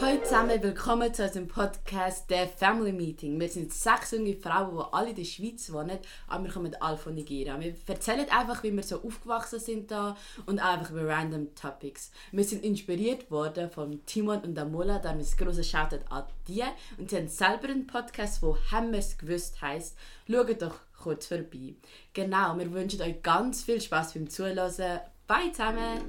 Hallo 0.00 0.22
zusammen, 0.22 0.62
willkommen 0.62 1.12
zu 1.12 1.24
unserem 1.24 1.48
Podcast 1.48 2.26
«The 2.28 2.46
Family 2.56 2.92
Meeting». 2.92 3.40
Wir 3.40 3.48
sind 3.48 3.72
sechs 3.72 4.12
junge 4.12 4.36
Frauen, 4.36 4.76
die 4.76 4.94
alle 4.94 5.10
in 5.10 5.16
der 5.16 5.24
Schweiz 5.24 5.72
wohnen, 5.72 5.98
aber 6.28 6.44
wir 6.44 6.52
kommen 6.52 6.76
alle 6.80 6.96
von 6.96 7.16
Nigeria. 7.16 7.58
Wir 7.58 7.74
erzählen 7.84 8.30
einfach, 8.30 8.62
wie 8.62 8.72
wir 8.72 8.84
so 8.84 9.02
aufgewachsen 9.02 9.58
sind 9.58 9.90
da 9.90 10.16
und 10.46 10.60
einfach 10.60 10.92
über 10.92 11.08
random 11.08 11.52
Topics. 11.56 12.12
Wir 12.30 12.44
sind 12.44 12.64
inspiriert 12.64 13.28
worden 13.32 13.70
von 13.72 14.04
Timon 14.06 14.38
und 14.42 14.56
Amola, 14.56 15.00
da 15.00 15.10
ein 15.10 15.26
grosses 15.36 15.68
Shoutout 15.68 16.04
an 16.10 16.24
die. 16.46 16.62
Und 16.96 17.10
sie 17.10 17.16
haben 17.16 17.28
selber 17.28 17.68
einen 17.68 17.88
Podcast, 17.88 18.40
der 18.40 18.56
«Haben 18.70 18.92
wir 18.92 19.00
es 19.00 19.18
gewusst» 19.18 19.60
heisst. 19.60 19.98
Schaut 20.30 20.62
doch 20.62 20.76
kurz 21.02 21.26
vorbei. 21.26 21.74
Genau, 22.12 22.56
wir 22.56 22.72
wünschen 22.72 23.02
euch 23.02 23.20
ganz 23.20 23.64
viel 23.64 23.80
Spaß 23.80 24.14
beim 24.14 24.30
Zuhören. 24.30 25.00
Bye 25.26 25.50
zusammen! 25.50 26.02